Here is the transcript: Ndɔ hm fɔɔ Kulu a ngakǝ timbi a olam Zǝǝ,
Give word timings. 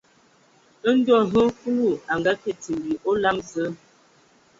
Ndɔ 0.95 1.13
hm 1.21 1.25
fɔɔ 1.31 1.47
Kulu 1.59 1.87
a 2.11 2.13
ngakǝ 2.19 2.49
timbi 2.63 2.91
a 2.97 3.03
olam 3.09 3.37
Zǝǝ, 3.49 3.69